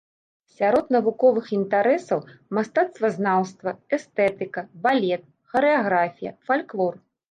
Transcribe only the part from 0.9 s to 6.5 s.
навуковых інтарэсаў мастацтвазнаўства, эстэтыка, балет, харэаграфія,